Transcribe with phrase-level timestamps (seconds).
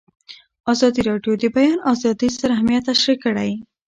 [0.71, 3.51] ازادي راډیو د د بیان آزادي ستر اهميت تشریح کړی.